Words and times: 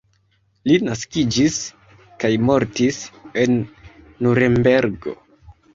Li 0.69 0.77
naskiĝis 0.87 1.59
kaj 2.25 2.33
mortis 2.49 3.01
en 3.45 3.63
Nurenbergo. 4.27 5.21